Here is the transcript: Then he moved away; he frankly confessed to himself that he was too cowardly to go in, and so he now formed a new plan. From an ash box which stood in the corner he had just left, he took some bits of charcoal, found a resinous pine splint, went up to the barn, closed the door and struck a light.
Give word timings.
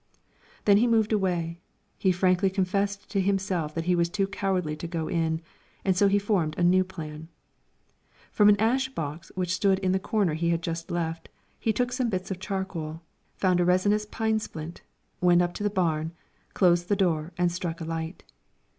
Then 0.65 0.77
he 0.77 0.87
moved 0.87 1.13
away; 1.13 1.59
he 1.99 2.11
frankly 2.11 2.49
confessed 2.49 3.07
to 3.11 3.21
himself 3.21 3.75
that 3.75 3.83
he 3.85 3.95
was 3.95 4.09
too 4.09 4.25
cowardly 4.25 4.75
to 4.77 4.87
go 4.87 5.07
in, 5.07 5.41
and 5.85 5.95
so 5.95 6.07
he 6.07 6.17
now 6.17 6.23
formed 6.23 6.57
a 6.57 6.63
new 6.63 6.83
plan. 6.83 7.27
From 8.31 8.49
an 8.49 8.59
ash 8.59 8.89
box 8.89 9.31
which 9.35 9.53
stood 9.53 9.77
in 9.77 9.91
the 9.91 9.99
corner 9.99 10.33
he 10.33 10.49
had 10.49 10.63
just 10.63 10.89
left, 10.89 11.29
he 11.59 11.71
took 11.71 11.91
some 11.91 12.09
bits 12.09 12.31
of 12.31 12.39
charcoal, 12.39 13.01
found 13.35 13.59
a 13.59 13.63
resinous 13.63 14.07
pine 14.07 14.39
splint, 14.39 14.81
went 15.21 15.43
up 15.43 15.53
to 15.53 15.61
the 15.63 15.69
barn, 15.69 16.13
closed 16.55 16.89
the 16.89 16.95
door 16.95 17.31
and 17.37 17.51
struck 17.51 17.79
a 17.79 17.85
light. 17.85 18.23